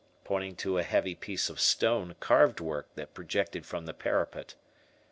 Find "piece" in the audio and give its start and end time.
1.13-1.47